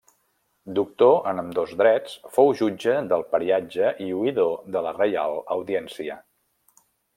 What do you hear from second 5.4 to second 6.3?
Audiència.